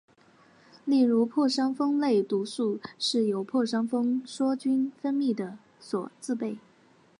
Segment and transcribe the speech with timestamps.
[0.83, 6.57] 例如破伤风类毒素是由破伤风梭菌分泌的所制备。